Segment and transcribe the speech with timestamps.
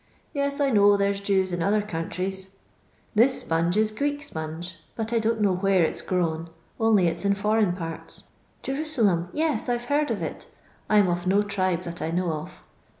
[0.35, 2.55] Yei^ I know there 's Jews in other countries.
[3.15, 7.17] TUs sponge is Greek sponge, but I don't know where it 's grown, only it
[7.17, 8.31] 's in foreign parts.
[8.63, 9.31] Jeru niem!
[9.31, 10.47] Tea, I Ve heard of it
[10.89, 12.63] I *m of no tribe that I know of.